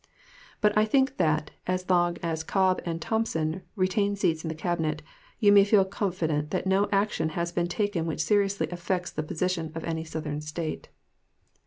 [0.61, 5.03] But I think that, as long as Cobb and Thompson retain seats in the Cabinet,
[5.37, 9.71] you may feel confident that no action has been taken which seriously affects the position
[9.75, 10.89] of any Southern State.